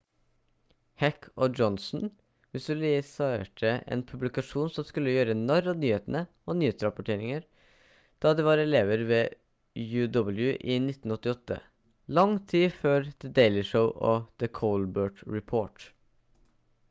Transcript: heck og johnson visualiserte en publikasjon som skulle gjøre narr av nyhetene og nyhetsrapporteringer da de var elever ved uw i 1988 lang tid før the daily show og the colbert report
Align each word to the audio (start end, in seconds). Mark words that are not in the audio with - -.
heck 1.01 1.25
og 1.45 1.57
johnson 1.61 2.05
visualiserte 2.55 3.73
en 3.95 3.99
publikasjon 4.11 4.71
som 4.77 4.87
skulle 4.87 5.13
gjøre 5.13 5.35
narr 5.41 5.67
av 5.73 5.77
nyhetene 5.83 6.23
og 6.53 6.57
nyhetsrapporteringer 6.61 7.45
da 8.25 8.31
de 8.39 8.45
var 8.49 8.63
elever 8.63 9.05
ved 9.11 9.37
uw 9.83 10.33
i 10.45 10.79
1988 10.87 11.59
lang 12.21 12.35
tid 12.55 12.79
før 12.81 13.11
the 13.25 13.33
daily 13.41 13.65
show 13.73 13.85
og 14.13 14.25
the 14.45 14.49
colbert 14.63 15.23
report 15.37 15.87